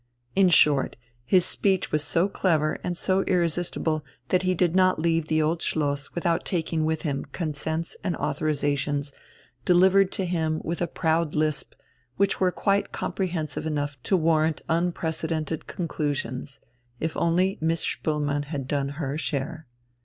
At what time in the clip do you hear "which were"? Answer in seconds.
12.17-12.51